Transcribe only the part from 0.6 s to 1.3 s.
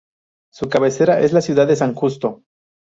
cabecera